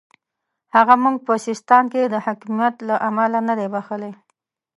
[0.75, 4.11] هغه موږ په سیستان کې د حکمیت له امله نه دی بخښلی.